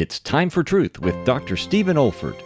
[0.00, 1.56] It's time for truth with Dr.
[1.56, 2.40] Stephen Olford.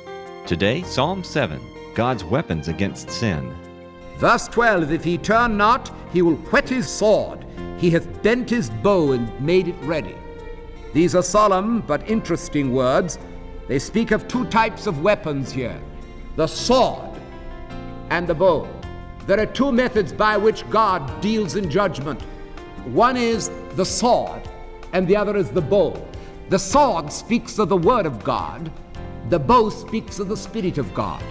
[0.47, 1.61] Today, Psalm 7
[1.95, 3.55] God's weapons against sin.
[4.17, 7.45] Verse 12 If he turn not, he will whet his sword.
[7.77, 10.17] He hath bent his bow and made it ready.
[10.95, 13.19] These are solemn but interesting words.
[13.69, 15.79] They speak of two types of weapons here
[16.37, 17.21] the sword
[18.09, 18.67] and the bow.
[19.27, 22.23] There are two methods by which God deals in judgment
[22.95, 24.41] one is the sword,
[24.95, 25.93] and the other is the bow.
[26.53, 28.71] The sword speaks of the Word of God,
[29.31, 31.25] the bow speaks of the Spirit of God.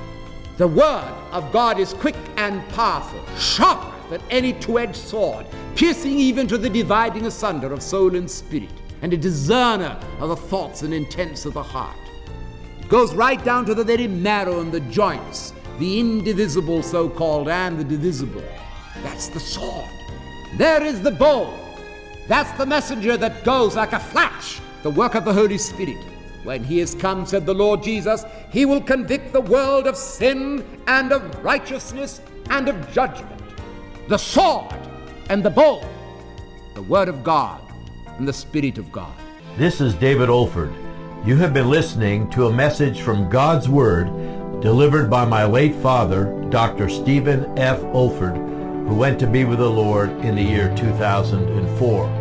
[0.58, 5.46] The Word of God is quick and powerful, sharper than any two edged sword,
[5.76, 8.72] piercing even to the dividing asunder of soul and spirit,
[9.04, 11.96] and a discerner of the thoughts and intents of the heart.
[12.80, 17.48] It goes right down to the very marrow and the joints, the indivisible so called
[17.48, 18.44] and the divisible.
[19.04, 19.88] That's the sword.
[20.58, 21.56] There is the bow.
[22.28, 25.98] That's the messenger that goes like a flash, the work of the Holy Spirit.
[26.44, 30.66] When he is come, said the Lord Jesus, he will convict the world of sin
[30.88, 33.42] and of righteousness and of judgment.
[34.08, 34.76] The sword
[35.30, 35.88] and the bow,
[36.74, 37.62] the Word of God
[38.18, 39.14] and the Spirit of God.
[39.58, 40.74] This is David Olford.
[41.26, 44.08] You have been listening to a message from God's Word
[44.62, 46.90] delivered by my late father, Dr.
[46.90, 47.80] Stephen F.
[47.94, 48.52] Olford
[48.92, 52.21] who went to be with the Lord in the year 2004.